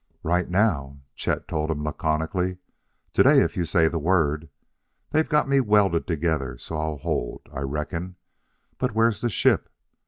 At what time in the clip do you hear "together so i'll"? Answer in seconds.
6.07-6.97